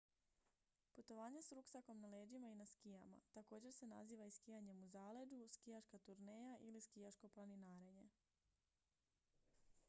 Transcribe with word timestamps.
putovanje 0.95 1.41
s 1.43 1.51
ruksakom 1.57 1.97
na 1.99 2.07
leđima 2.09 2.49
i 2.49 2.55
na 2.55 2.65
skijama 2.65 3.19
također 3.33 3.73
se 3.73 3.87
naziva 3.87 4.25
i 4.25 4.31
skijanjem 4.31 4.81
u 4.83 4.87
zaleđu 4.87 5.47
skijaška 5.47 5.97
turneja 5.99 6.57
ili 6.61 6.81
skijaško 6.81 7.27
planinarenje 7.27 8.09